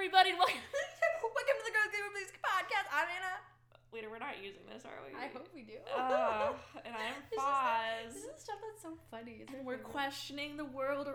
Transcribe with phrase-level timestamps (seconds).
[0.00, 0.32] everybody.
[0.38, 0.56] Welcome.
[0.56, 2.88] To the Girls Gamer Please podcast.
[2.90, 3.36] I'm Anna.
[3.92, 5.14] Wait, we're not using this, are we?
[5.14, 5.74] I hope we do.
[5.94, 6.52] Uh,
[6.86, 8.14] and I'm Foz.
[8.14, 9.44] This is stuff that's so funny.
[9.54, 11.10] And we're questioning the world.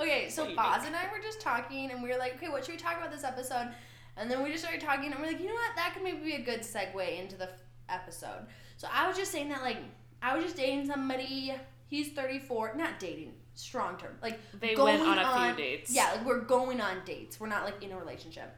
[0.00, 2.74] Okay, so Foz and I were just talking, and we were like, okay, what should
[2.74, 3.72] we talk about this episode?
[4.16, 5.76] And then we just started talking, and we're like, you know what?
[5.76, 8.46] That could maybe be a good segue into the f- episode.
[8.78, 9.78] So I was just saying that, like,
[10.20, 11.54] I was just dating somebody.
[11.86, 12.74] He's 34.
[12.74, 13.34] Not dating.
[13.54, 14.16] Strong term.
[14.22, 15.90] Like, They went on a on- few dates.
[15.92, 17.38] Yeah, like we're going on dates.
[17.38, 18.54] We're not like in a relationship.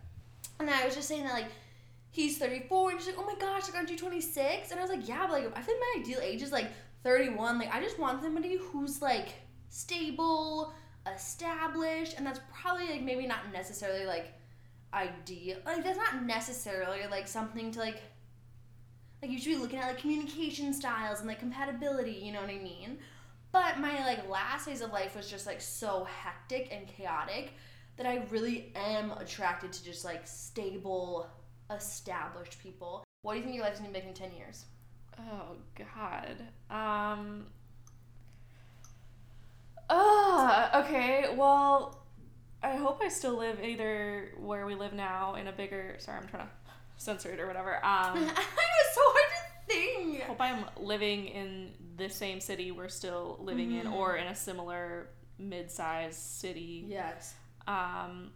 [0.59, 1.48] And I was just saying that like
[2.11, 4.70] he's 34 and she's like, oh my gosh, like aren't you 26?
[4.70, 6.69] And I was like, yeah, but like I think my ideal age is like
[7.03, 7.59] 31.
[7.59, 9.34] Like I just want somebody who's like
[9.69, 10.73] stable,
[11.15, 14.33] established, and that's probably like maybe not necessarily like
[14.95, 15.59] ideal.
[15.67, 18.01] Like that's not necessarily like something to like
[19.23, 22.51] like you should be looking at like communication styles and like compatibility, you know what
[22.51, 22.98] I mean?
[23.56, 27.55] But my like last phase of life was just like so hectic and chaotic
[27.97, 31.27] that I really am attracted to just like stable,
[31.75, 33.03] established people.
[33.22, 34.66] What do you think your life's gonna be like in ten years?
[35.19, 36.36] Oh God.
[36.69, 37.47] Um.
[39.88, 40.84] Ah.
[40.84, 41.34] okay.
[41.34, 42.05] Well,
[42.62, 45.97] I hope I still live either where we live now in a bigger.
[45.98, 46.53] Sorry, I'm trying to
[46.98, 47.83] censor it or whatever.
[47.83, 48.16] Um.
[48.27, 50.22] know it's so hard to think.
[50.25, 53.92] hope I'm living in the same city we're still living in, Mhm.
[53.94, 55.08] or in a similar
[55.39, 56.84] mid-sized city.
[56.88, 57.34] Yes.
[57.66, 58.33] Um,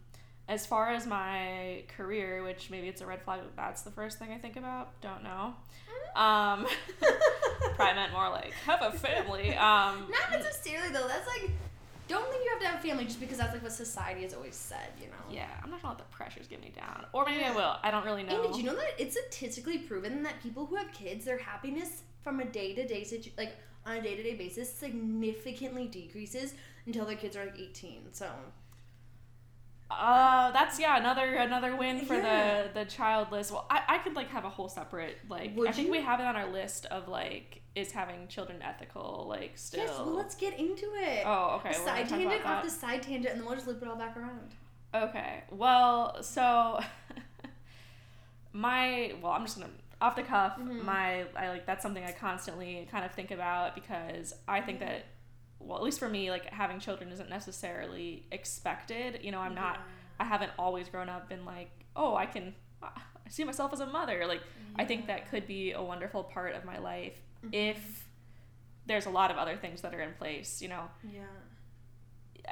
[0.47, 4.19] as far as my career, which maybe it's a red flag, that that's the first
[4.19, 4.99] thing I think about.
[5.01, 5.53] Don't know.
[6.15, 6.67] Um,
[7.75, 9.55] probably meant more like have a family.
[9.55, 11.07] Um, Not necessarily though.
[11.07, 11.51] That's like,
[12.11, 14.33] don't think you have to have a family just because that's like what society has
[14.33, 14.89] always said.
[14.99, 15.13] You know.
[15.29, 17.75] yeah, I'm not gonna let the pressures get me down, or maybe I will.
[17.83, 18.43] I don't really know.
[18.43, 22.03] And did you know that it's statistically proven that people who have kids, their happiness
[22.21, 26.53] from a day to day situ like on a day to day basis significantly decreases
[26.85, 28.01] until their kids are like eighteen.
[28.11, 28.27] So
[29.99, 32.63] Uh, that's yeah, another another win for Yeah.
[32.63, 33.51] the the childless.
[33.51, 35.55] Well, I, I could like have a whole separate like.
[35.55, 35.91] Would I think you?
[35.91, 39.83] we have it on our list of like is having children ethical like still.
[39.83, 41.23] yes, well let's get into it.
[41.25, 41.69] Oh, okay.
[41.69, 44.15] A side tangent off the side tangent, and then we'll just loop it all back
[44.17, 44.53] around.
[44.93, 45.43] Okay.
[45.51, 46.79] Well, so
[48.53, 50.57] my well, I'm just gonna off the cuff.
[50.59, 50.83] Mhm.
[50.83, 55.05] My I like that's something I constantly kind of think about because I think that
[55.65, 59.19] well, at least for me, like having children isn't necessarily expected.
[59.23, 59.79] You know, I'm not.
[60.19, 62.53] I haven't always grown up been like, oh, I can.
[62.83, 62.89] I
[63.29, 64.25] see myself as a mother.
[64.27, 64.41] Like
[64.75, 67.13] I think that could be a wonderful part of my life
[67.43, 67.55] Mm-hmm.
[67.55, 68.07] if
[68.85, 70.61] there's a lot of other things that are in place.
[70.61, 71.23] You know, Yeah.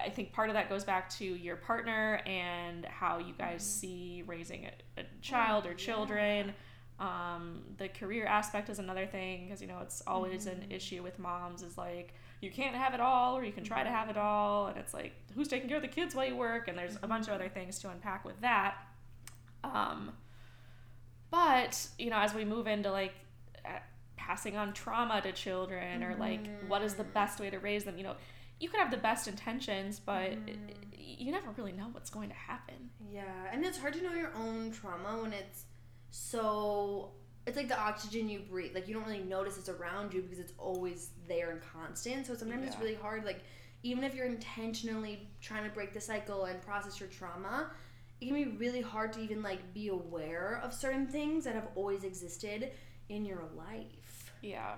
[0.03, 4.23] I think part of that goes back to your partner and how you guys see
[4.25, 5.75] raising a, a child or yeah.
[5.75, 6.53] children.
[6.99, 11.17] Um, the career aspect is another thing because you know it's always an issue with
[11.19, 14.17] moms is like you can't have it all or you can try to have it
[14.17, 16.97] all and it's like who's taking care of the kids while you work and there's
[17.03, 18.75] a bunch of other things to unpack with that.
[19.63, 20.11] Um,
[21.31, 23.13] but you know as we move into like
[23.65, 23.69] uh,
[24.17, 27.97] passing on trauma to children or like what is the best way to raise them
[27.97, 28.15] you know
[28.59, 30.31] you could have the best intentions but
[30.97, 34.33] you never really know what's going to happen Yeah, and it's hard to know your
[34.35, 35.65] own trauma when it's
[36.11, 37.11] so.
[37.49, 38.75] It's like the oxygen you breathe.
[38.75, 42.27] Like you don't really notice it's around you because it's always there and constant.
[42.27, 43.25] So sometimes it's really hard.
[43.25, 43.41] Like
[43.81, 47.71] even if you're intentionally trying to break the cycle and process your trauma,
[48.21, 51.67] it can be really hard to even like be aware of certain things that have
[51.73, 52.71] always existed
[53.09, 54.31] in your life.
[54.41, 54.75] yeah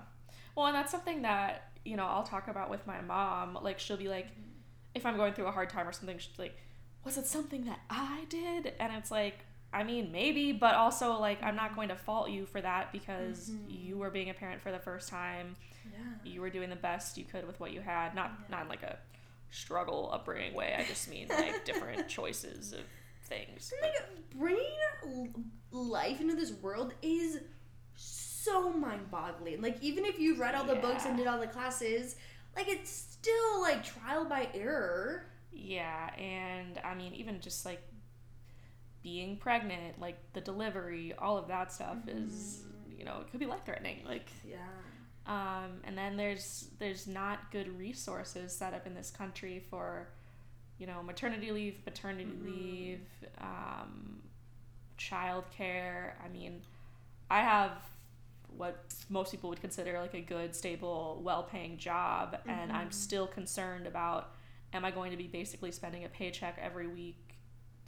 [0.56, 3.98] well and that's something that you know i'll talk about with my mom like she'll
[3.98, 4.50] be like mm-hmm.
[4.96, 6.58] if i'm going through a hard time or something she's like
[7.04, 9.40] was it something that i did and it's like
[9.74, 13.50] i mean maybe but also like i'm not going to fault you for that because
[13.50, 13.66] Mhm.
[13.86, 15.56] you were being a parent for the first time
[15.92, 16.00] Yeah.
[16.24, 18.46] you were doing the best you could with what you had not Yeah.
[18.58, 18.98] not in like a
[19.50, 22.82] struggle upbringing way i just mean like different choices of
[23.24, 25.34] things And, like bringing
[25.72, 27.40] life into this world is
[27.96, 29.62] so mind-boggling.
[29.62, 32.16] Like even if you read all the books and did all the classes,
[32.56, 35.26] like it's still like trial by error.
[35.52, 37.82] Yeah, and I mean, even just like
[39.04, 42.64] being pregnant, like the delivery, all of that stuff is,
[42.98, 44.04] you know, it could be life threatening.
[44.06, 44.58] Like, Yeah.
[45.26, 50.10] um, and then there's there's not good resources set up in this country for,
[50.78, 52.44] you know, maternity leave, paternity Mhm.
[52.44, 53.02] leave,
[53.40, 54.22] um,
[54.98, 56.14] childcare.
[56.24, 56.62] I mean,
[57.30, 57.72] I have
[58.58, 62.94] what most people would consider like a good, stable, well-paying job, and I'm Mhm.
[62.94, 64.36] still concerned about
[64.74, 67.31] am I going to be basically spending a paycheck every week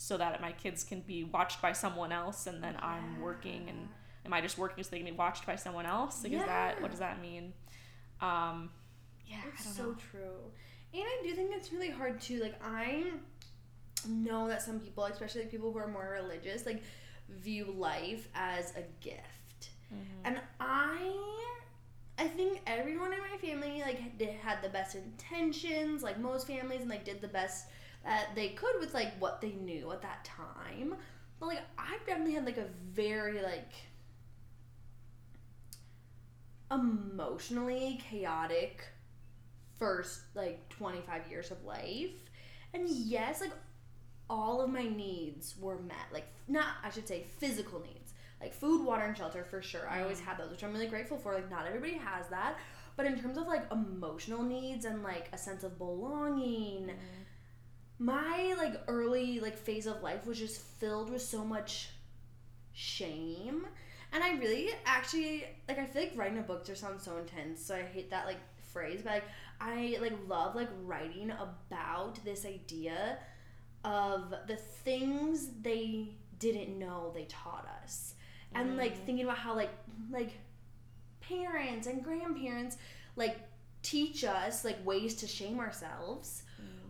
[0.04, 3.88] so that my kids can be watched by someone else and then I'm working and
[4.26, 6.26] am I just working so they can be watched by someone else?
[6.26, 7.54] Like is that what does that mean?
[8.20, 8.70] Um
[9.26, 9.96] yeah, I It's so know.
[10.12, 10.52] true.
[10.94, 12.42] And I do think it's really hard too.
[12.42, 13.22] Like I'm
[14.06, 16.84] know that some people, especially like people who are more religious, like
[17.30, 19.70] view life as a gift.
[19.94, 20.26] Mm-hmm.
[20.26, 21.48] And I
[22.20, 24.00] I think everyone in my family like
[24.42, 27.68] had the best intentions, like most families, and like did the best
[28.04, 30.96] that they could with like what they knew at that time.
[31.40, 33.72] But like I've definitely had like a very like
[36.72, 38.84] emotionally chaotic
[39.78, 42.12] first like 25 years of life.
[42.74, 43.52] And yes, like
[44.30, 46.08] all of my needs were met.
[46.12, 48.14] Like not I should say physical needs.
[48.42, 49.88] Like food, water, and shelter for sure.
[49.88, 50.26] I always mm.
[50.26, 51.34] had those, which I'm really grateful for.
[51.34, 52.58] Like not everybody has that.
[52.96, 56.94] But in terms of like emotional needs and like a sense of belonging, mm.
[58.04, 61.88] My like early like phase of life was just filled with so much
[62.74, 63.66] shame.
[64.12, 67.66] And I really actually like I feel like writing a book just sounds so intense,
[67.66, 68.40] so I hate that like
[68.74, 69.24] phrase, but like
[69.62, 73.20] I like love like writing about this idea
[73.86, 76.10] of the things they
[76.40, 78.16] didn't know they taught us.
[78.54, 79.06] And like mm.
[79.06, 79.72] thinking about how like
[80.12, 80.32] like
[81.22, 82.76] parents and grandparents
[83.16, 83.40] like
[83.82, 86.44] teach us like ways to shame ourselves,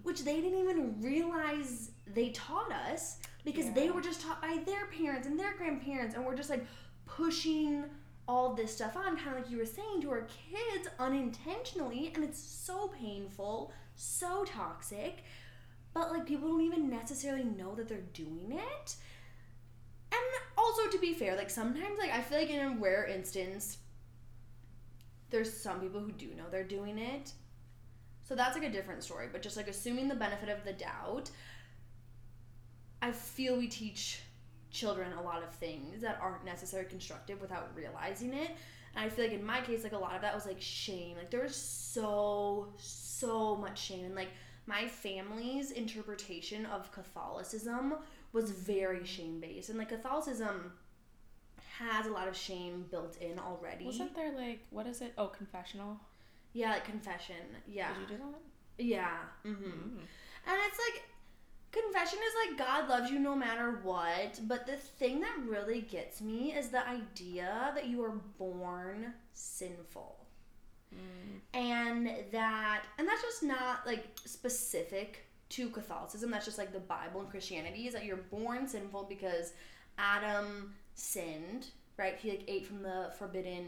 [0.04, 4.86] which they didn't even realize they taught us because they were just taught by their
[4.88, 6.66] parents and their grandparents and we're just like
[7.06, 7.84] pushing
[8.28, 12.24] all this stuff on kind of like you were saying to our kids unintentionally and
[12.24, 15.24] it's so painful so toxic
[15.94, 18.96] but like people don't even necessarily know that they're doing it.
[20.12, 20.22] And
[20.58, 23.80] also to be fair like sometimes like i feel like in a rare instance
[25.32, 27.34] there's some people who do know they're doing it
[28.24, 31.30] so that's like a different story but just like assuming the benefit of the doubt
[33.02, 34.22] i feel we teach
[34.74, 38.50] children a lot of things that aren't necessarily constructive without realizing it.
[38.96, 41.16] And i feel like in my case like a lot of that was like shame.
[41.16, 44.06] Like there was so so much shame.
[44.06, 44.32] And like
[44.66, 47.96] my family's interpretation of catholicism
[48.34, 50.74] was very shame based and like catholicism
[51.78, 53.86] has a lot of shame built in already.
[53.86, 55.14] Wasn't there like what is it?
[55.18, 56.00] Oh, confessional.
[56.54, 57.36] Yeah like confession
[57.68, 58.84] yeah Did you do that?
[58.84, 59.98] yeah mm-hmm.
[60.46, 61.04] And it's like
[61.72, 66.22] confession is like God loves you no matter what, but the thing that really gets
[66.22, 70.20] me is the idea that you are born sinful.
[71.56, 77.22] And that and that's just not like specific to Catholicism, that's just like the Bible
[77.22, 79.54] and Christianity is that you're born sinful because
[79.98, 81.68] Adam sinned,
[81.98, 82.16] right?
[82.18, 83.68] He like ate from the forbidden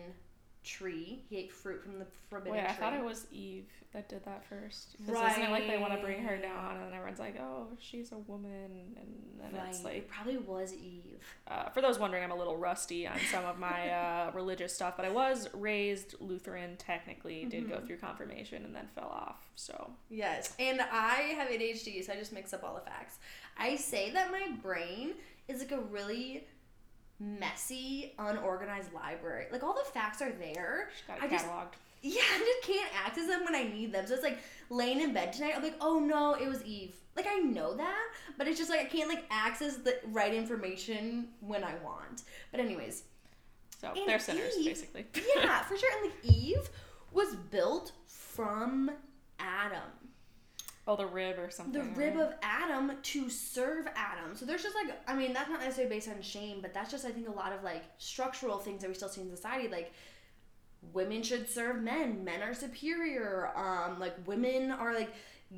[0.65, 1.23] tree.
[1.29, 2.69] He ate fruit from the forbidden Wait, tree.
[2.69, 4.97] I thought it was Eve that did that first.
[5.05, 8.11] 'Cause Isn't it like they want to bring her down, and everyone's like, "Oh, she's
[8.11, 9.69] a woman," and then right.
[9.69, 11.23] it's it like, probably was Eve.
[11.47, 14.95] uh, for those wondering, I'm a little rusty on some of my uh, religious stuff,
[14.97, 16.75] but I was raised Lutheran.
[16.77, 17.87] Technically, did go Mhm.
[17.87, 19.49] through confirmation and then fell off.
[19.55, 23.19] So Yes, and I have ADHD, so I just mix up all the facts.
[23.57, 25.13] I say that my brain
[25.47, 26.47] is like a really
[27.19, 29.45] messy, unorganized library.
[29.51, 30.89] Like all the facts are there.
[31.07, 31.73] got it I just- cataloged.
[32.01, 34.05] Yeah, I just can't access them when I need them.
[34.05, 34.37] So it's like
[34.69, 36.93] laying in bed tonight, I'm like, oh no, it was Eve.
[37.15, 38.05] Like I know that,
[38.37, 42.21] but it's just like I can't like access the right information when I want.
[42.51, 43.03] But anyways,
[43.81, 45.05] So And they're sinners, Eve- basically.
[45.35, 45.89] yeah, for sure.
[46.03, 46.69] And like Eve
[47.11, 48.91] was built from
[49.39, 49.79] Adam.
[50.87, 51.73] Oh, the rib or something.
[51.73, 52.27] the rib right?
[52.27, 54.35] of Adam to serve Adam.
[54.35, 57.05] So there's just like I mean that's not necessarily based on shame, but that's just
[57.05, 59.91] I think a lot of like structural things that we still see in society like
[60.93, 65.11] women should serve men, men are superior, um like women are like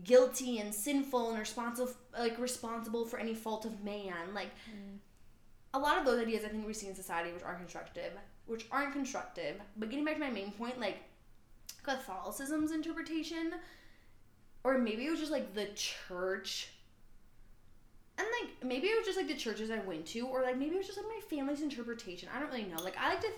[0.04, 4.34] guilty and sinful and responsible like responsible for any fault of man.
[4.34, 4.51] Like
[5.74, 8.13] a lot of those ideas I think we see in society which aren't constructive,
[8.46, 9.58] which aren't constructive.
[9.75, 11.00] But getting back to my main point like
[11.84, 13.54] Catholicism's interpretation
[14.64, 16.70] or maybe it was just like the church
[18.18, 20.76] and like maybe it was just like the churches I went to, or like maybe
[20.76, 22.30] it was just like my family's interpretation.
[22.36, 22.82] I don't really know.
[22.84, 23.30] Like I like to,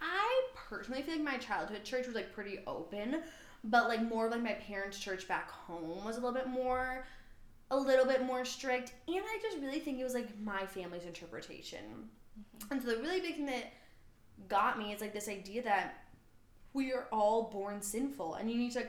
[0.00, 3.22] I personally feel like my childhood church was like pretty open,
[3.64, 7.06] but like more of like my parents' church back home was a little bit more,
[7.70, 11.04] a little bit more strict, and I just really think it was like my family's
[11.04, 11.80] interpretation.
[12.38, 12.72] Mm-hmm.
[12.72, 13.72] And so the really big thing that
[14.48, 16.04] got me is like this idea that
[16.74, 18.84] we are all born sinful, and you need to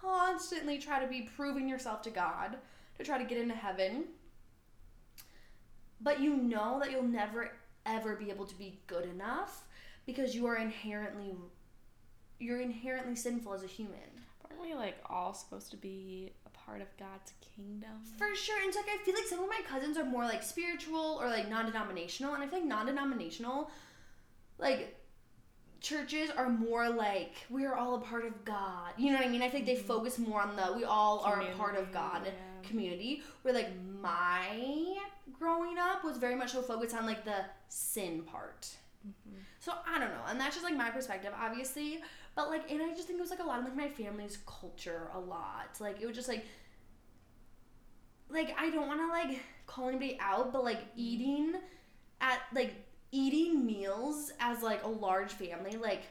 [0.00, 2.56] constantly try to be proving yourself to God
[2.96, 4.04] to try to get into heaven.
[6.00, 7.52] But you know that you'll never
[7.86, 9.64] ever be able to be good enough
[10.04, 11.34] because you are inherently
[12.38, 13.98] you're inherently sinful as a human.
[14.44, 17.90] Aren't we like all supposed to be a part of God's kingdom?
[18.16, 18.62] For sure.
[18.62, 21.28] And so like I feel like some of my cousins are more like spiritual or
[21.28, 23.70] like non-denominational and I feel like non-denominational
[24.58, 24.97] like
[25.80, 28.92] churches are more like we're all a part of God.
[28.96, 29.42] You know what I mean?
[29.42, 32.36] I think they focus more on the we all are a part of God Community,
[32.62, 32.68] yeah.
[32.68, 33.22] community.
[33.42, 33.70] Where like
[34.00, 34.96] my
[35.38, 38.68] growing up was very much so focused on like the sin part.
[39.06, 39.38] Mm-hmm.
[39.60, 42.00] So I don't know, and that's just like my perspective, obviously.
[42.34, 44.38] But like, and I just think it was like a lot of like my family's
[44.46, 45.76] culture, a lot.
[45.80, 46.44] Like it was just like,
[48.28, 51.54] like I don't want to like call anybody out, but like eating
[52.20, 52.74] at like
[53.10, 56.02] eating meals as like a large family, like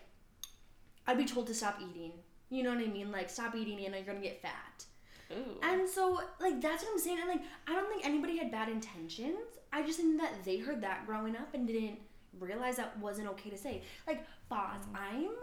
[1.05, 2.11] I'd be told to stop eating.
[2.49, 3.11] You know what I mean?
[3.11, 4.85] Like stop eating, and you're gonna get fat.
[5.31, 5.59] Ooh.
[5.61, 7.19] And so, like, that's what I'm saying.
[7.19, 9.37] And, like, I don't think anybody had bad intentions.
[9.73, 11.99] I just think that they heard that growing up and didn't
[12.39, 13.83] realize that wasn't okay to say.
[14.07, 14.95] Like, boss, mm-hmm.
[14.95, 15.35] I'm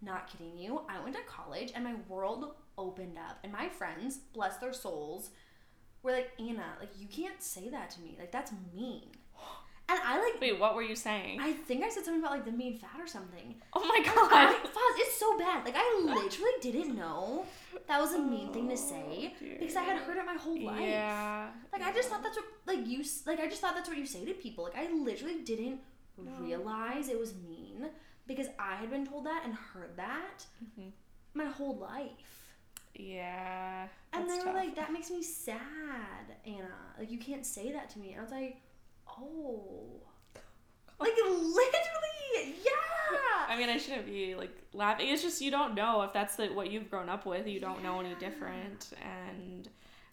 [0.00, 0.82] not kidding you.
[0.88, 3.38] I went to college and my world opened up.
[3.42, 5.30] And my friends, bless their souls,
[6.02, 8.16] were like, Anna, like, you can't say that to me.
[8.18, 9.08] Like, that's mean.
[9.88, 11.40] And I, like, Wait, what were you saying?
[11.40, 13.54] I think I said something about, like, them being fat or something.
[13.74, 14.54] oh my I, god.
[14.64, 15.64] Foz, it's so bad.
[15.64, 17.44] Like I literally didn't know
[17.88, 20.60] that was a mean thing to say Oh, because I had heard it my whole
[20.60, 20.80] life.
[20.80, 21.48] Yeah.
[21.72, 24.06] Like I just thought that's what like you like I just thought that's what you
[24.06, 24.64] say to people.
[24.64, 25.80] Like I literally didn't
[26.40, 27.86] realize it was mean
[28.26, 30.92] because I had been told that and heard that Mhm.
[31.34, 32.10] my whole life.
[32.94, 33.88] Yeah.
[34.12, 34.54] And they were tough.
[34.54, 36.94] like, "That makes me sad, Anna.
[36.98, 38.58] Like you can't say that to me." And I was like,
[39.20, 40.02] "Oh."
[41.02, 43.46] Like literally, yeah.
[43.48, 45.08] I mean, I shouldn't be like laughing.
[45.08, 47.46] It's just you don't know if that's the, what you've grown up with.
[47.48, 49.68] You don't know any different, and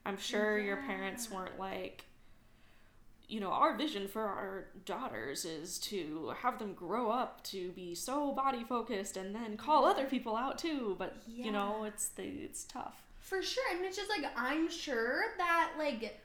[0.06, 2.06] I'm sure your parents weren't like,
[3.28, 7.94] you know, our vision for our daughters is to have them grow up to be
[7.94, 10.96] so body focused and then call other people out too.
[10.98, 13.04] But you know, it's the it's tough.
[13.20, 13.64] For sure.
[13.76, 16.20] And it's just like I'm sure that like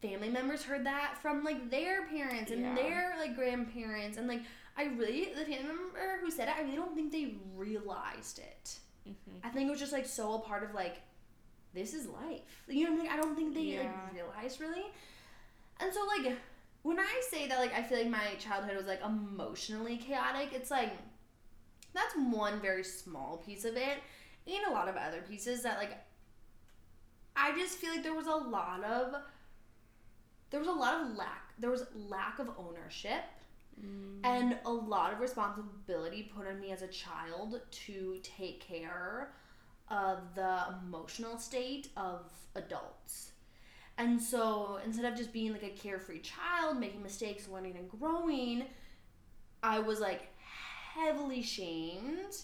[0.00, 2.74] family members heard that from like their parents and Yeah.
[2.74, 4.42] their like grandparents and like
[4.76, 8.78] I really the family member who said it, I really don't think they realized it.
[9.04, 11.02] hmm I think it was just like so a part of like
[11.74, 12.64] this is life.
[12.68, 13.12] You know what I mean?
[13.12, 13.80] I don't think they Yeah.
[13.82, 14.84] like realized really.
[15.80, 16.36] And so like
[16.82, 20.70] when I say that like I feel like my childhood was like emotionally chaotic, it's
[20.70, 20.92] like
[21.94, 23.98] that's one very small piece of it.
[24.46, 25.98] And a lot of other pieces that like
[27.36, 29.14] I just feel like there was a lot of
[30.50, 33.22] there was a lot of lack there was lack of ownership
[33.80, 34.18] Mm.
[34.24, 39.30] and a lot of responsibility put on me as a child to take care
[39.88, 43.30] of the emotional state of adults.
[43.96, 48.64] And so instead of just being like a carefree child, making mistakes, learning and growing,
[49.62, 50.22] I was like
[50.94, 52.36] heavily shamed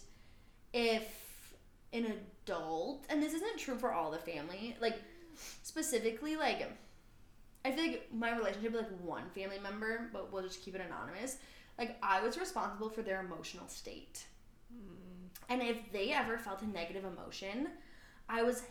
[0.73, 1.57] if
[1.93, 2.13] an
[2.47, 5.01] adult, and this isn't true for all the family, like
[5.65, 6.71] specifically like
[7.65, 10.83] I feel like my relationship with like one family member, but we'll just keep it
[10.83, 11.39] anonymous.
[11.79, 14.27] Like I was responsible for their emotional state.
[14.73, 15.29] Mm.
[15.49, 17.69] And if they ever felt a negative emotion,
[18.29, 18.63] I was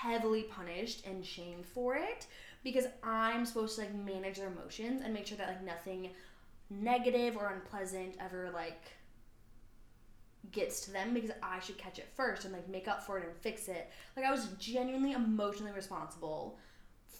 [0.00, 2.26] heavily punished and shamed for it
[2.64, 6.10] because I'm supposed to like manage their emotions and make sure that like nothing
[6.70, 8.92] negative or unpleasant ever like
[10.52, 13.26] gets to them because I should catch it first and like make up for it
[13.26, 13.90] and fix it.
[14.16, 16.58] Like I was genuinely emotionally responsible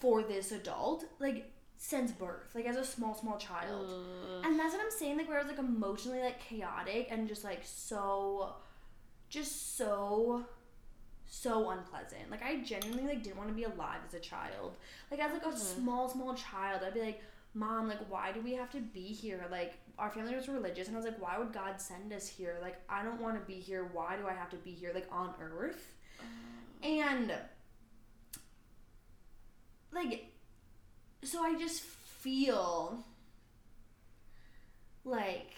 [0.01, 3.89] for this adult like since birth, like as a small small child.
[3.89, 4.45] Ugh.
[4.45, 7.45] And that's what I'm saying, like where I was like emotionally like chaotic and just
[7.45, 8.55] like so
[9.29, 10.45] just so
[11.27, 12.31] so unpleasant.
[12.31, 14.77] Like I genuinely like didn't want to be alive as a child.
[15.11, 15.59] Like as like a Mhm.
[15.59, 17.23] small, small child, I'd be like,
[17.55, 19.45] Mom, like why do we have to be here?
[19.51, 22.59] Like our family was religious and I was like, Why would God send us here?
[22.63, 23.91] Like I don't want to be here.
[23.93, 25.95] Why do I have to be here like on earth?
[26.83, 27.33] And
[30.05, 30.33] like
[31.25, 33.05] so I just feel
[35.05, 35.53] like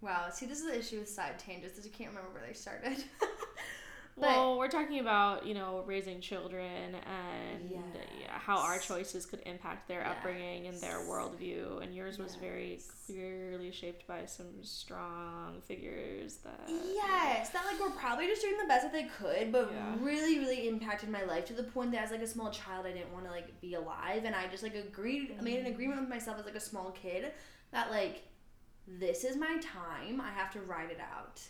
[0.00, 2.54] wow, see this is the issue with side tangents is you can't remember where they
[2.54, 3.04] started.
[4.16, 7.80] well, we're talking about you know raising children and yeah,
[8.38, 13.70] how our choices could impact their upbringing and their worldview, and yours was very clearly
[13.70, 18.84] shaped by some strong figures that Yes, that like were probably just doing the best
[18.84, 19.94] that they could, but Yeah.
[20.00, 22.92] really, really impacted my life to the point that as like a small child, I
[22.92, 25.74] didn't want to like be alive, and I just like agreed, I made an mm.
[25.74, 27.32] agreement with myself as like a small kid
[27.72, 28.22] that like
[28.86, 31.40] this is my time, I have to ride it out.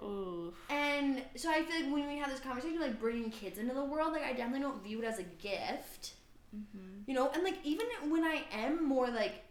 [0.00, 3.74] Ooh, And so I feel like when we have this conversation, like bringing kids into
[3.74, 6.14] the world, like I definitely don't view it as a gift,
[6.54, 7.02] mm-hmm.
[7.06, 7.30] you know.
[7.32, 9.44] And like even when I am more like,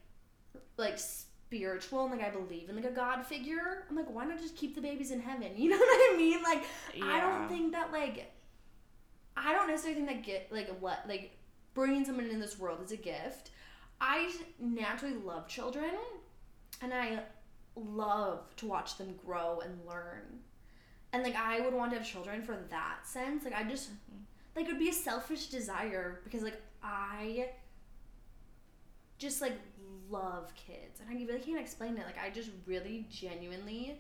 [0.78, 4.40] like spiritual and like I believe in like a God figure, I'm like, why not
[4.40, 5.52] just keep the babies in heaven?
[5.56, 6.44] You know what I mean?
[6.44, 6.64] Like
[7.02, 8.32] I don't think that like,
[9.38, 11.38] I don't necessarily think that get like what like
[11.74, 13.52] bringing someone in this world is a gift.
[14.02, 15.92] I naturally love children,
[16.82, 17.20] and I
[17.76, 20.40] love to watch them grow and learn.
[21.12, 23.46] And like I would want to have children for that sense.
[23.46, 23.90] Like I just
[24.56, 27.50] like it would be a selfish desire because like I
[29.18, 29.58] just like
[30.10, 32.06] love kids and I really can't explain it.
[32.06, 34.00] Like I just really genuinely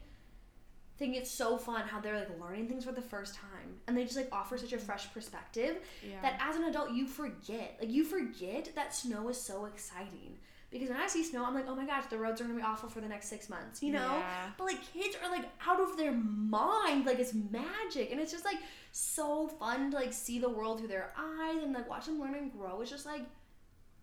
[0.98, 4.04] think it's so fun how they're like learning things for the first time and they
[4.04, 4.82] just like offer such a mm.
[4.82, 5.78] fresh perspective
[6.08, 6.22] Yeah.
[6.22, 7.78] that as an adult you forget.
[7.80, 10.38] Like you forget that snow is so exciting.
[10.74, 12.62] Because when I see snow, I'm like, oh my gosh, the roads are gonna be
[12.64, 14.18] awful for the next six months, you know?
[14.18, 14.50] Yeah.
[14.58, 18.44] But like kids are like out of their mind, like it's magic, and it's just
[18.44, 18.58] like
[18.92, 22.36] so fun to like see the world through their eyes and like watch them learn
[22.36, 22.82] and grow.
[22.82, 23.22] It's just like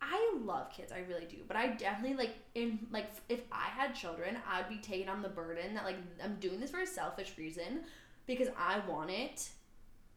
[0.03, 1.37] I love kids, I really do.
[1.47, 5.29] But I definitely like in like if I had children, I'd be taking on the
[5.29, 7.81] burden that like I'm doing this for a selfish reason
[8.27, 9.49] because I want it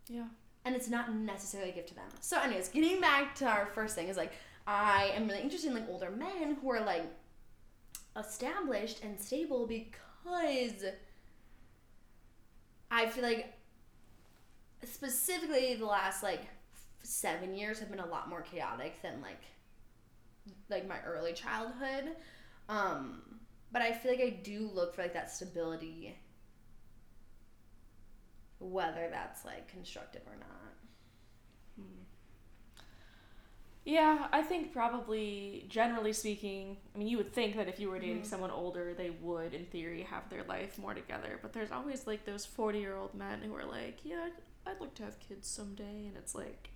[0.08, 0.26] Yeah.
[0.66, 2.08] and it's not necessarily a gift to them.
[2.22, 4.32] So, anyways, getting back to our first thing is like
[4.66, 7.06] I am really interested in like older men who are like
[8.18, 10.86] established and stable because
[12.90, 13.54] I feel like
[14.86, 16.44] specifically the last like
[17.02, 19.42] seven years have been a lot more chaotic than like
[20.70, 22.16] like my early childhood.
[22.70, 23.22] Um,
[23.72, 26.16] but I feel like I do look for like that stability
[28.60, 30.73] whether that's like constructive or not.
[33.86, 38.00] Yeah, I think probably generally speaking, I mean, you would think that if you were
[38.00, 38.26] dating Mhm.
[38.26, 41.38] someone older, they would, in theory, have their life more together.
[41.42, 44.28] But there's always like those 40 year old men who are like, yeah,
[44.66, 46.06] I'd, I'd like to have kids someday.
[46.08, 46.70] And it's like,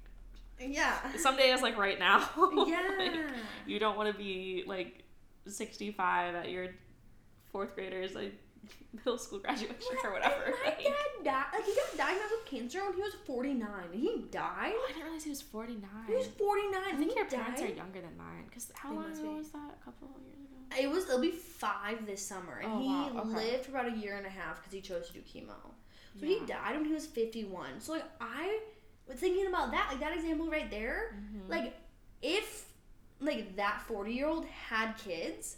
[0.60, 1.16] Yeah.
[1.18, 2.30] someday is like right now.
[2.38, 3.32] Like, Yeah.
[3.66, 5.04] you don't want to be like
[5.46, 6.68] 65 at your
[7.54, 8.34] fourth grader's like
[8.94, 10.44] middle school graduation or whatever.
[10.46, 11.46] And my Like- dad died.
[11.54, 13.90] Like he got diagnosed with cancer when he was forty nine.
[13.94, 14.74] He died.
[14.76, 15.90] Oh, I didn't realize he was 49.
[16.08, 16.84] He was forty nine.
[16.94, 18.46] I think your he parents are younger than mine.
[18.50, 19.78] Because how long ago was that?
[19.82, 20.82] A couple of years ago?
[20.82, 21.06] It was.
[21.06, 23.52] It'll be five this summer, and Oh, he wow, okay.
[23.52, 25.56] lived for about a year and a half because he chose to do chemo.
[26.20, 26.40] So Yeah.
[26.40, 27.80] he died when he was fifty one.
[27.80, 28.60] So like I
[29.08, 31.16] was thinking about that, like that example right there.
[31.16, 31.50] Mhm.
[31.50, 31.74] Like
[32.22, 32.66] if
[33.20, 35.58] like that forty year old had kids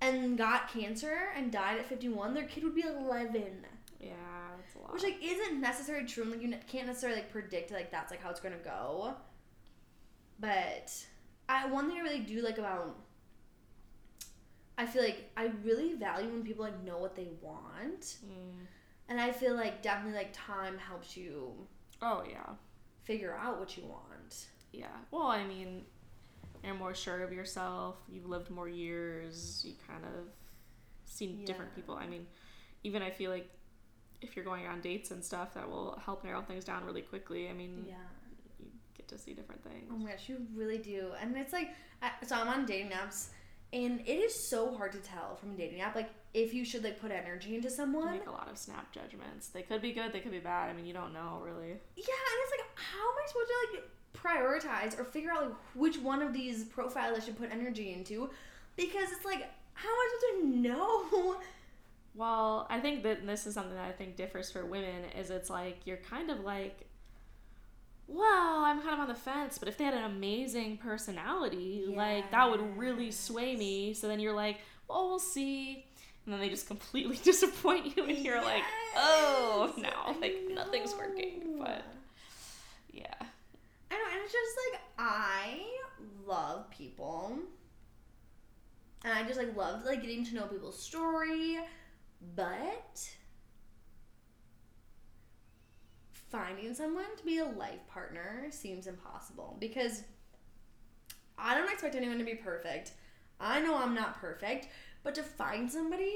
[0.00, 3.66] and got cancer and died at fifty one, their kid would be eleven.
[4.00, 4.12] Yeah,
[4.56, 4.92] that's a lot.
[4.94, 6.22] Which like isn't necessarily true.
[6.22, 9.14] and, Like you can't necessarily like predict like that's like how it's gonna go.
[10.38, 10.92] But
[11.48, 12.96] I one thing I really do like about
[14.78, 18.66] I feel like I really value when people like know what they want, Mm.
[19.10, 21.52] and I feel like definitely like time helps you
[22.00, 22.54] Oh yeah,
[23.04, 24.46] figure out what you want.
[24.72, 24.86] yeah.
[25.10, 25.84] Well, I mean,
[26.64, 27.96] you're more sure of yourself.
[28.08, 29.64] You've lived more years.
[29.66, 30.26] You kind of
[31.04, 31.94] seen different people.
[31.96, 32.26] I mean,
[32.84, 33.48] even I feel like
[34.20, 37.48] if you're going on dates and stuff, that will help narrow things down really quickly.
[37.48, 37.94] I mean, Yeah.
[38.58, 39.88] you get to see different things.
[39.90, 41.12] Oh my gosh, you really do.
[41.20, 41.70] And it's like,
[42.26, 43.28] so I'm on dating apps,
[43.72, 46.84] and it is so hard to tell from a dating app, like, if you should,
[46.84, 48.12] like, put energy into someone.
[48.12, 49.48] You make a lot of snap judgments.
[49.48, 50.12] They could be good.
[50.12, 50.68] They could be bad.
[50.70, 51.68] I mean, you don't know really.
[51.68, 55.54] Yeah, and it's like, how am I supposed to, like, prioritize or figure out, like,
[55.74, 58.30] which one of these profiles I should put energy into?
[58.76, 61.36] Because it's like, how am I supposed to know?
[62.12, 65.48] Well, I think that this is something that I think differs for women is it's
[65.48, 66.90] like you're kind of like
[68.10, 72.30] well, I'm kind of on the fence, but if they had an amazing personality, like
[72.32, 73.94] that would really sway me.
[73.94, 75.86] So then you're like, well, we'll see.
[76.24, 78.64] And then they just completely disappoint you and you're like,
[78.96, 81.58] oh, no, like nothing's working.
[81.60, 81.84] But
[82.92, 83.14] yeah.
[83.92, 85.60] I know, and it's just like I
[86.26, 87.38] love people,
[89.04, 91.58] and I just like love like getting to know people's story,
[92.36, 93.08] but
[96.12, 100.04] finding someone to be a life partner seems impossible because
[101.36, 102.92] I don't expect anyone to be perfect.
[103.40, 104.68] I know I'm not perfect,
[105.02, 106.14] but to find somebody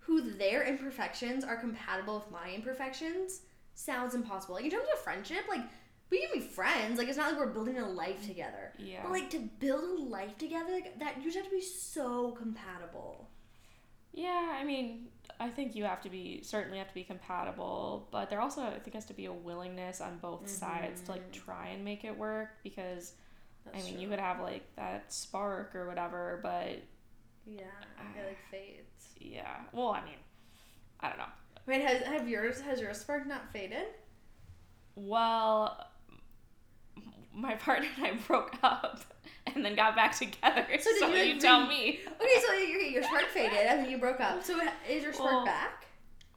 [0.00, 3.42] who their imperfections are compatible with my imperfections
[3.74, 4.56] sounds impossible.
[4.56, 5.62] Like in terms of friendship, like
[6.10, 6.98] we can be friends.
[6.98, 8.72] Like it's not like we're building a life together.
[8.78, 9.00] Yeah.
[9.02, 12.32] But like to build a life together, like that you just have to be so
[12.32, 13.28] compatible.
[14.14, 18.30] Yeah, I mean, I think you have to be certainly have to be compatible, but
[18.30, 21.44] there also I think has to be a willingness on both sides to like Mhm.
[21.44, 23.12] try and make it work because
[23.64, 24.02] That's I mean, true.
[24.02, 26.78] you could have like that spark or whatever, but
[27.46, 27.66] Yeah,
[28.16, 29.14] it like fades.
[29.20, 29.60] yeah.
[29.72, 30.18] Well, I mean,
[31.00, 31.26] I don't know.
[31.66, 33.86] Wait, has have yours has your spark not faded?
[34.96, 35.86] Well,
[37.34, 39.04] my partner and I broke up
[39.54, 40.66] and then got back together.
[40.80, 42.00] So, So did you, you, like, tell me.
[42.20, 44.42] Okay, so your your spark faded and then you broke up.
[44.42, 45.86] So is your spark Well, back?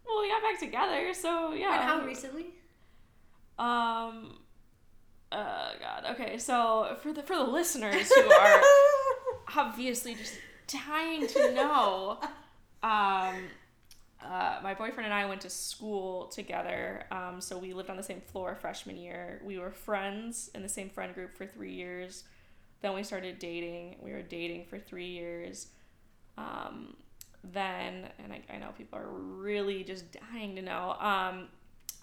[0.05, 1.73] Well, we got back together, so yeah.
[1.75, 2.47] And how recently?
[3.57, 4.37] Um.
[5.31, 6.05] Uh, God.
[6.11, 8.61] Okay, so for the for the listeners who are
[9.55, 10.33] obviously just
[10.67, 12.19] dying to know,
[12.83, 13.35] um,
[14.25, 17.03] uh, my boyfriend and I went to school together.
[17.11, 19.41] Um, so we lived on the same floor freshman year.
[19.43, 22.23] We were friends in the same friend group for three years.
[22.81, 23.97] Then we started dating.
[24.01, 25.67] We were dating for three years.
[26.37, 26.95] Um,
[27.43, 31.47] then, and I, I know people are really just dying to know, um,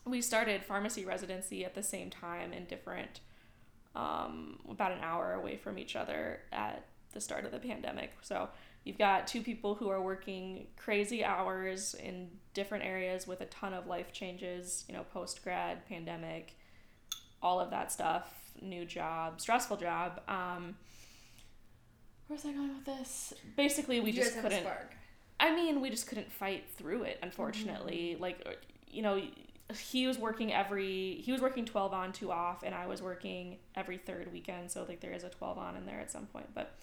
[0.04, 3.20] we started pharmacy residency at the same time in different,
[3.94, 8.10] um, about an hour away from each other at the start of the pandemic.
[8.22, 8.48] So
[8.88, 13.74] you've got two people who are working crazy hours in different areas with a ton
[13.74, 16.56] of life changes, you know, post grad, pandemic,
[17.42, 20.22] all of that stuff, new job, stressful job.
[20.26, 20.74] Um,
[22.28, 23.34] where's I going with this?
[23.56, 24.64] Basically, we You just guys have a couldn't.
[24.64, 24.94] spark.
[25.38, 28.16] I mean, we just couldn't fight through it, unfortunately.
[28.18, 28.52] Like, uh,
[28.90, 29.20] you know,
[29.78, 33.58] he was working every, he was working 12 on, 2 off, and I was working
[33.76, 34.70] every third weekend.
[34.70, 36.46] So, like, there is a 12 on in there at some point.
[36.54, 36.74] But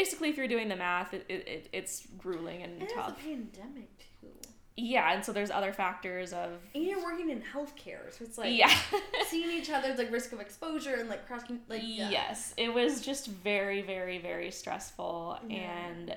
[0.00, 3.18] basically, if you're doing the math, it, it, it it's grueling and And tough.
[3.20, 4.28] pandemic too.
[4.76, 8.56] Yeah, and so there's other factors of, And you're working in healthcare, so it's like
[8.56, 8.72] yeah.
[9.26, 12.10] seeing each other's like risk of exposure and like crossing like yeah.
[12.10, 15.56] Yes, it was just very, very, very stressful, Yeah.
[15.88, 16.16] and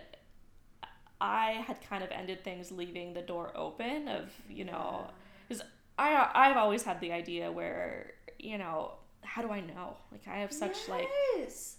[1.20, 5.08] I had kind of ended things leaving the door open of you know,
[5.48, 5.64] because
[5.98, 10.38] I I've always had the idea where you know how do I know like I
[10.40, 11.08] have such like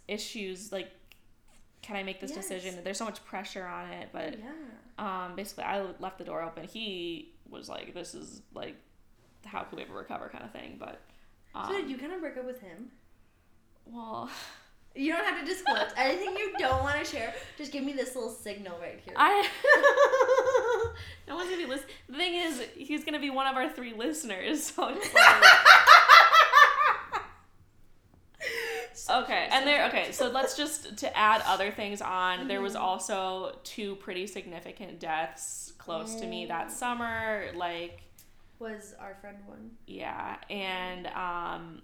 [0.08, 0.90] issues like
[1.82, 2.42] can I make this Yes.
[2.48, 2.78] decision?
[2.84, 5.24] There's so much pressure on it, but yeah.
[5.26, 6.64] um, basically I left the door open.
[6.64, 8.76] He was like, this is like,
[9.44, 11.00] how can we ever recover kind of thing, but.
[11.54, 12.90] Um, So did you kind of break up with him?
[13.86, 14.30] well,
[14.94, 17.34] You don't have to disclose anything you don't want to share.
[17.58, 19.14] Just give me this little signal right here.
[19.16, 19.48] I
[21.28, 21.90] no one's gonna be listening.
[22.08, 24.64] The thing is, he's gonna be one of our three listeners.
[24.72, 25.42] So it's like,
[29.24, 29.86] okay, and there.
[29.88, 32.48] Okay, so let's just to add other things on.
[32.48, 37.46] There was also two pretty significant deaths close to me that summer.
[37.54, 38.02] Like,
[38.58, 39.70] was our friend one?
[39.86, 41.82] yeah, and um,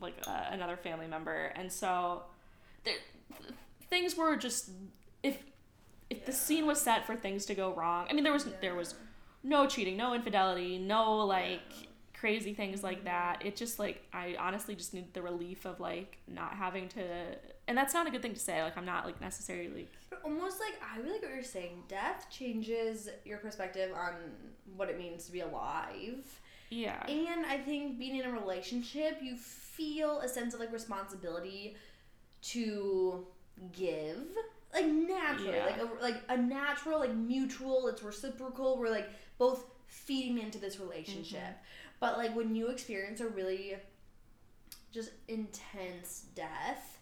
[0.00, 2.22] like uh, another family member, and so
[2.84, 2.94] there,
[3.38, 3.54] th-
[3.90, 4.70] things were just
[5.22, 5.38] if
[6.10, 8.06] if the scene was set for things to go wrong.
[8.08, 8.94] I mean, there was there was
[9.42, 11.60] no cheating, no infidelity, no like
[12.24, 13.42] crazy things like that.
[13.44, 17.02] It just like I honestly just need the relief of like not having to
[17.68, 18.62] and that's not a good thing to say.
[18.62, 21.82] Like I'm not like necessarily But almost like I really like what you're saying.
[21.86, 24.14] Death changes your perspective on
[24.74, 26.24] what it means to be alive.
[26.70, 27.06] yeah.
[27.08, 31.76] And I think being in a relationship, you feel a sense of like responsibility
[32.52, 33.26] to
[33.72, 34.18] give,
[34.72, 35.66] like naturally, Yeah.
[35.66, 37.86] like a, like a natural, like mutual.
[37.88, 38.78] It's reciprocal.
[38.78, 39.08] We're like
[39.38, 41.40] both feeding into this relationship.
[41.40, 41.83] Mm-hmm.
[42.00, 43.76] But like when you experience a really
[44.92, 46.98] just intense death,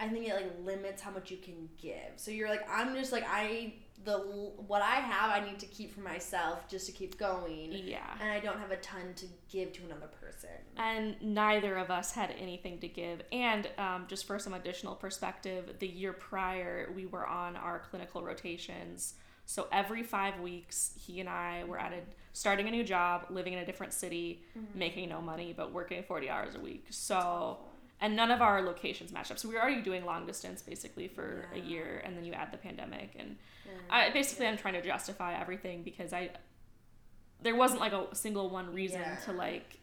[0.00, 2.12] I think it like limits how much you can give.
[2.16, 3.74] So you're like, I'm just like I
[4.04, 8.00] the what I have, I need to keep for myself just to keep going Yeah.
[8.20, 10.50] and I don't have a ton to give to another person.
[10.76, 13.22] and neither of us had anything to give.
[13.30, 18.24] And um, just for some additional perspective, the year prior, we were on our clinical
[18.24, 19.14] rotations.
[19.46, 22.00] So every five weeks, he and I were at a
[22.32, 24.78] starting a new job, living in a different city, mm-hmm.
[24.78, 26.86] making no money, but working 40 hours a week.
[26.90, 27.58] So,
[28.00, 29.38] and none of our locations matched up.
[29.38, 32.50] So we were already doing long distance basically for a year, and then you add
[32.50, 33.14] the pandemic.
[33.18, 33.36] And
[33.90, 36.30] I basically, I'm trying to justify everything because I,
[37.42, 39.16] there wasn't like a single one reason Yeah.
[39.26, 39.78] to like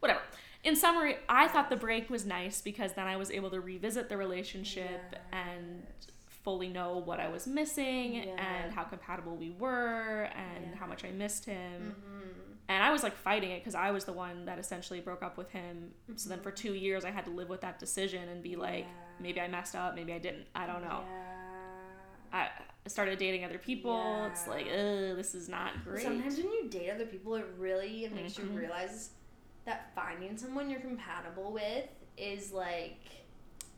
[0.00, 0.20] whatever.
[0.62, 4.08] In summary, I thought the break was nice because then I was able to revisit
[4.10, 5.86] the relationship and
[6.42, 8.22] fully know what I was missing Yeah.
[8.38, 11.94] and how compatible we were and how much I missed him.
[11.98, 12.28] Mm-hmm.
[12.68, 15.36] And I was like fighting it because I was the one that essentially broke up
[15.36, 15.90] with him.
[16.16, 18.84] So then for two years, I had to live with that decision and be like,
[18.84, 18.88] Mm-hmm.
[18.88, 19.22] Yeah.
[19.22, 20.46] maybe I messed up, maybe I didn't.
[20.54, 21.02] I don't know.
[22.32, 22.48] Yeah.
[22.84, 24.24] I started dating other people.
[24.30, 26.02] It's like, ugh, this is not great.
[26.04, 28.44] Sometimes when you date other people, it really makes Mhm.
[28.52, 29.10] you realize
[29.64, 33.00] that finding someone you're compatible with is like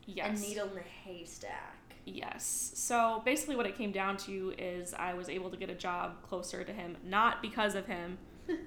[0.06, 0.38] yes.
[0.38, 1.76] a needle in a haystack.
[2.04, 2.72] Yes.
[2.74, 6.20] So basically, what it came down to is I was able to get a job
[6.22, 8.18] closer to him, not because of him,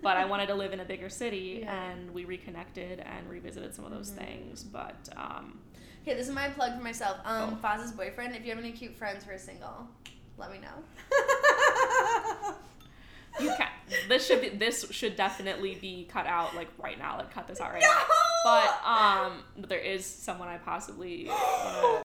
[0.02, 1.74] but I wanted to live in a bigger city, Yeah.
[1.91, 4.63] and we reconnected and revisited some of those things.
[4.63, 5.60] But um,
[6.08, 7.17] Okay, this is my plug for myself.
[7.26, 7.67] Um, Oh.
[7.67, 8.36] Foz's boyfriend.
[8.36, 9.88] If you have any cute friends who are single,
[10.38, 10.84] let me know.
[13.39, 13.67] you can
[14.08, 14.50] This should be.
[14.50, 17.17] This should definitely be cut out like right now.
[17.17, 18.02] Like cut this out right now.
[18.45, 22.02] But um, there is someone I possibly wanna